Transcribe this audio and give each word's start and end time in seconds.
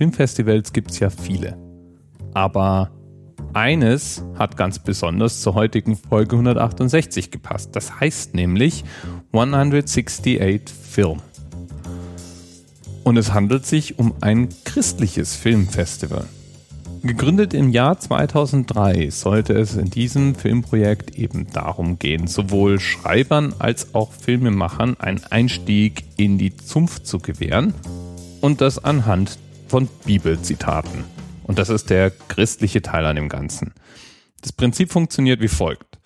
Filmfestivals 0.00 0.72
gibt 0.72 0.92
es 0.92 0.98
ja 0.98 1.10
viele. 1.10 1.58
Aber 2.32 2.90
eines 3.52 4.24
hat 4.38 4.56
ganz 4.56 4.78
besonders 4.78 5.42
zur 5.42 5.52
heutigen 5.52 5.94
Folge 5.94 6.36
168 6.36 7.30
gepasst. 7.30 7.76
Das 7.76 8.00
heißt 8.00 8.34
nämlich 8.34 8.82
168 9.34 10.74
Film. 10.74 11.18
Und 13.04 13.18
es 13.18 13.34
handelt 13.34 13.66
sich 13.66 13.98
um 13.98 14.14
ein 14.22 14.48
christliches 14.64 15.36
Filmfestival. 15.36 16.24
Gegründet 17.02 17.52
im 17.52 17.68
Jahr 17.68 18.00
2003 18.00 19.10
sollte 19.10 19.52
es 19.52 19.76
in 19.76 19.90
diesem 19.90 20.34
Filmprojekt 20.34 21.18
eben 21.18 21.48
darum 21.52 21.98
gehen, 21.98 22.26
sowohl 22.26 22.80
Schreibern 22.80 23.52
als 23.58 23.94
auch 23.94 24.12
Filmemachern 24.12 24.98
einen 24.98 25.20
Einstieg 25.28 26.04
in 26.16 26.38
die 26.38 26.56
Zunft 26.56 27.06
zu 27.06 27.18
gewähren 27.18 27.74
und 28.40 28.62
das 28.62 28.82
anhand 28.82 29.38
von 29.70 29.88
Bibelzitaten. 30.04 31.04
Und 31.44 31.60
das 31.60 31.68
ist 31.68 31.90
der 31.90 32.10
christliche 32.10 32.82
Teil 32.82 33.06
an 33.06 33.14
dem 33.14 33.28
Ganzen. 33.28 33.72
Das 34.42 34.52
Prinzip 34.52 34.90
funktioniert 34.90 35.40
wie 35.40 35.48
folgt. 35.48 36.00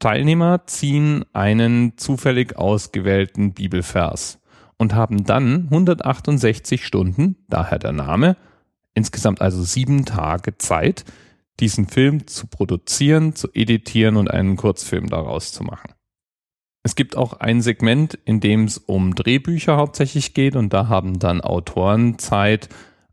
Teilnehmer 0.00 0.66
ziehen 0.66 1.24
einen 1.32 1.96
zufällig 1.96 2.58
ausgewählten 2.58 3.54
Bibelvers 3.54 4.38
und 4.76 4.94
haben 4.94 5.24
dann 5.24 5.64
168 5.70 6.84
Stunden, 6.84 7.36
daher 7.48 7.78
der 7.78 7.92
Name, 7.92 8.36
insgesamt 8.94 9.40
also 9.40 9.62
sieben 9.62 10.04
Tage 10.04 10.58
Zeit, 10.58 11.04
diesen 11.58 11.86
Film 11.86 12.26
zu 12.26 12.48
produzieren, 12.48 13.34
zu 13.34 13.48
editieren 13.54 14.16
und 14.16 14.30
einen 14.30 14.56
Kurzfilm 14.56 15.08
daraus 15.08 15.52
zu 15.52 15.64
machen. 15.64 15.94
Es 16.82 16.94
gibt 16.94 17.16
auch 17.16 17.34
ein 17.34 17.62
Segment, 17.62 18.18
in 18.24 18.40
dem 18.40 18.64
es 18.64 18.78
um 18.78 19.14
Drehbücher 19.14 19.76
hauptsächlich 19.76 20.34
geht 20.34 20.56
und 20.56 20.72
da 20.72 20.88
haben 20.88 21.18
dann 21.18 21.40
Autoren 21.40 22.18
Zeit, 22.18 22.68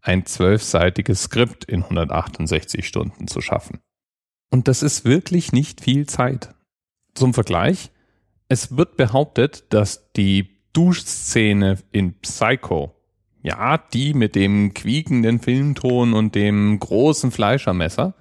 ein 0.07 0.25
zwölfseitiges 0.25 1.23
Skript 1.23 1.65
in 1.65 1.83
168 1.83 2.87
Stunden 2.87 3.27
zu 3.27 3.41
schaffen. 3.41 3.79
Und 4.49 4.67
das 4.67 4.83
ist 4.83 5.05
wirklich 5.05 5.51
nicht 5.51 5.81
viel 5.81 6.07
Zeit. 6.07 6.55
Zum 7.13 7.33
Vergleich, 7.33 7.91
es 8.47 8.77
wird 8.77 8.95
behauptet, 8.97 9.65
dass 9.73 10.11
die 10.13 10.57
Duschszene 10.73 11.77
in 11.91 12.19
Psycho 12.21 12.97
ja, 13.47 13.77
die 13.77 14.13
mit 14.13 14.35
dem 14.35 14.73
quiekenden 14.73 15.39
Filmton 15.39 16.13
und 16.13 16.35
dem 16.35 16.79
großen 16.79 17.31
Fleischermesser. 17.31 18.13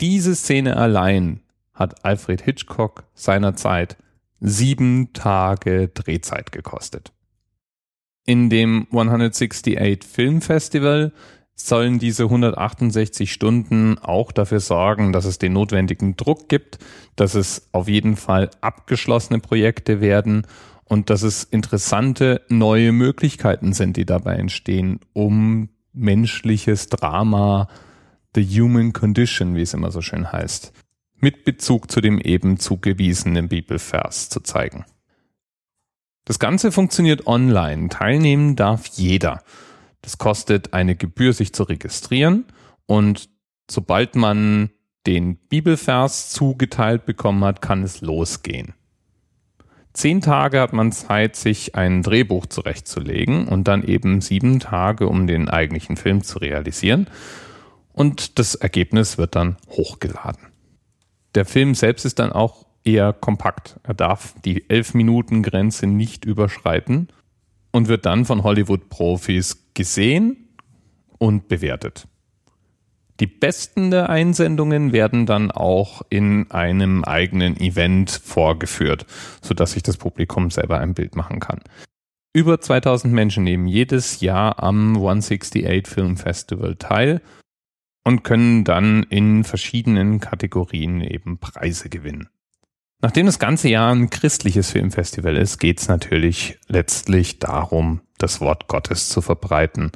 Diese 0.00 0.34
Szene 0.34 0.76
allein 0.76 1.40
hat 1.72 2.04
Alfred 2.04 2.42
Hitchcock 2.42 3.04
seinerzeit 3.14 3.96
sieben 4.40 5.14
Tage 5.14 5.88
Drehzeit 5.88 6.52
gekostet. 6.52 7.12
In 8.24 8.50
dem 8.50 8.86
168 8.90 10.04
Film 10.04 10.40
Festival 10.40 11.12
sollen 11.54 11.98
diese 11.98 12.24
168 12.24 13.32
Stunden 13.32 13.98
auch 13.98 14.32
dafür 14.32 14.60
sorgen, 14.60 15.12
dass 15.12 15.24
es 15.24 15.38
den 15.38 15.52
notwendigen 15.52 16.16
Druck 16.16 16.48
gibt, 16.48 16.78
dass 17.16 17.34
es 17.34 17.68
auf 17.72 17.88
jeden 17.88 18.16
Fall 18.16 18.50
abgeschlossene 18.60 19.40
Projekte 19.40 20.00
werden 20.00 20.46
und 20.84 21.10
dass 21.10 21.22
es 21.22 21.44
interessante 21.44 22.42
neue 22.48 22.92
Möglichkeiten 22.92 23.72
sind, 23.72 23.96
die 23.96 24.06
dabei 24.06 24.34
entstehen, 24.34 25.00
um 25.12 25.68
menschliches 25.92 26.88
Drama, 26.88 27.68
the 28.34 28.44
human 28.44 28.92
condition, 28.92 29.54
wie 29.54 29.62
es 29.62 29.74
immer 29.74 29.90
so 29.90 30.00
schön 30.02 30.32
heißt, 30.32 30.72
mit 31.16 31.44
Bezug 31.44 31.90
zu 31.90 32.00
dem 32.00 32.18
eben 32.18 32.58
zugewiesenen 32.58 33.48
Bibelvers 33.48 34.28
zu 34.30 34.40
zeigen. 34.40 34.84
Das 36.24 36.38
Ganze 36.38 36.72
funktioniert 36.72 37.26
online. 37.26 37.88
Teilnehmen 37.88 38.56
darf 38.56 38.86
jeder. 38.86 39.42
Das 40.02 40.18
kostet 40.18 40.72
eine 40.72 40.96
Gebühr, 40.96 41.32
sich 41.32 41.52
zu 41.52 41.64
registrieren. 41.64 42.44
Und 42.86 43.28
sobald 43.70 44.16
man 44.16 44.70
den 45.06 45.36
Bibelvers 45.36 46.30
zugeteilt 46.30 47.06
bekommen 47.06 47.44
hat, 47.44 47.62
kann 47.62 47.82
es 47.82 48.00
losgehen. 48.00 48.74
Zehn 49.92 50.20
Tage 50.20 50.60
hat 50.60 50.72
man 50.72 50.92
Zeit, 50.92 51.34
sich 51.34 51.74
ein 51.74 52.02
Drehbuch 52.02 52.46
zurechtzulegen 52.46 53.48
und 53.48 53.66
dann 53.66 53.82
eben 53.82 54.20
sieben 54.20 54.60
Tage, 54.60 55.08
um 55.08 55.26
den 55.26 55.48
eigentlichen 55.48 55.96
Film 55.96 56.22
zu 56.22 56.38
realisieren. 56.38 57.08
Und 57.92 58.38
das 58.38 58.54
Ergebnis 58.54 59.18
wird 59.18 59.34
dann 59.34 59.56
hochgeladen. 59.68 60.46
Der 61.34 61.44
Film 61.44 61.74
selbst 61.74 62.04
ist 62.04 62.18
dann 62.18 62.32
auch 62.32 62.66
eher 62.84 63.12
kompakt. 63.12 63.78
Er 63.82 63.94
darf 63.94 64.34
die 64.44 64.68
elf 64.68 64.94
Minuten 64.94 65.42
Grenze 65.42 65.86
nicht 65.86 66.24
überschreiten 66.24 67.08
und 67.72 67.88
wird 67.88 68.06
dann 68.06 68.24
von 68.24 68.42
Hollywood-Profis 68.42 69.70
gesehen 69.74 70.48
und 71.18 71.48
bewertet. 71.48 72.06
Die 73.20 73.26
besten 73.26 73.90
der 73.90 74.08
Einsendungen 74.08 74.92
werden 74.92 75.26
dann 75.26 75.50
auch 75.50 76.00
in 76.08 76.50
einem 76.50 77.04
eigenen 77.04 77.60
Event 77.60 78.10
vorgeführt, 78.10 79.04
sodass 79.42 79.72
sich 79.72 79.82
das 79.82 79.98
Publikum 79.98 80.50
selber 80.50 80.78
ein 80.78 80.94
Bild 80.94 81.16
machen 81.16 81.38
kann. 81.38 81.60
Über 82.32 82.60
2000 82.60 83.12
Menschen 83.12 83.44
nehmen 83.44 83.66
jedes 83.66 84.20
Jahr 84.20 84.62
am 84.62 84.96
168 84.96 85.86
Film 85.86 86.16
Festival 86.16 86.76
teil 86.76 87.20
und 88.04 88.22
können 88.22 88.64
dann 88.64 89.02
in 89.02 89.44
verschiedenen 89.44 90.20
Kategorien 90.20 91.02
eben 91.02 91.38
Preise 91.38 91.90
gewinnen. 91.90 92.30
Nachdem 93.02 93.26
das 93.26 93.38
ganze 93.38 93.68
Jahr 93.68 93.92
ein 93.92 94.10
christliches 94.10 94.70
Filmfestival 94.70 95.36
ist, 95.36 95.58
geht 95.58 95.80
es 95.80 95.88
natürlich 95.88 96.58
letztlich 96.68 97.38
darum, 97.38 98.02
das 98.18 98.40
Wort 98.40 98.68
Gottes 98.68 99.08
zu 99.08 99.22
verbreiten 99.22 99.92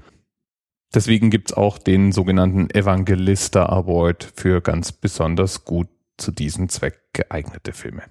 Deswegen 0.94 1.30
gibt's 1.30 1.52
auch 1.52 1.78
den 1.78 2.12
sogenannten 2.12 2.70
Evangelista 2.70 3.66
Award 3.66 4.32
für 4.36 4.60
ganz 4.60 4.92
besonders 4.92 5.64
gut 5.64 5.88
zu 6.16 6.30
diesem 6.30 6.68
Zweck 6.68 7.00
geeignete 7.12 7.72
Filme. 7.72 8.04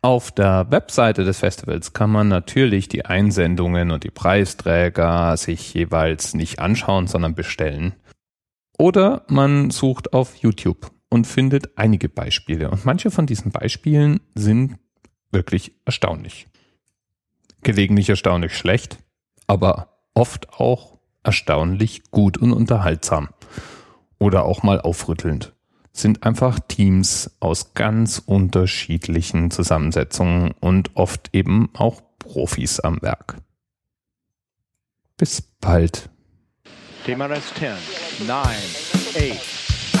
Auf 0.00 0.30
der 0.30 0.70
Webseite 0.70 1.24
des 1.24 1.40
Festivals 1.40 1.92
kann 1.92 2.10
man 2.10 2.28
natürlich 2.28 2.88
die 2.88 3.04
Einsendungen 3.04 3.90
und 3.90 4.04
die 4.04 4.10
Preisträger 4.10 5.36
sich 5.36 5.74
jeweils 5.74 6.34
nicht 6.34 6.60
anschauen, 6.60 7.08
sondern 7.08 7.34
bestellen. 7.34 7.94
Oder 8.78 9.24
man 9.28 9.70
sucht 9.70 10.12
auf 10.12 10.36
YouTube 10.36 10.92
und 11.14 11.28
findet 11.28 11.78
einige 11.78 12.08
Beispiele. 12.08 12.68
Und 12.72 12.84
manche 12.84 13.12
von 13.12 13.24
diesen 13.24 13.52
Beispielen 13.52 14.18
sind 14.34 14.80
wirklich 15.30 15.70
erstaunlich. 15.84 16.48
Gelegentlich 17.62 18.08
erstaunlich 18.08 18.58
schlecht, 18.58 18.98
aber 19.46 19.96
oft 20.14 20.52
auch 20.54 20.98
erstaunlich 21.22 22.10
gut 22.10 22.36
und 22.36 22.52
unterhaltsam. 22.52 23.28
Oder 24.18 24.44
auch 24.44 24.64
mal 24.64 24.80
aufrüttelnd. 24.80 25.52
Sind 25.92 26.24
einfach 26.24 26.58
Teams 26.58 27.30
aus 27.38 27.74
ganz 27.74 28.20
unterschiedlichen 28.26 29.52
Zusammensetzungen 29.52 30.50
und 30.58 30.96
oft 30.96 31.30
eben 31.32 31.70
auch 31.74 32.02
Profis 32.18 32.80
am 32.80 33.00
Werk. 33.02 33.36
Bis 35.16 35.40
bald. 35.40 36.10
TMRS 37.06 37.54
10, 37.54 38.26
9, 38.26 38.36
8. 39.30 39.63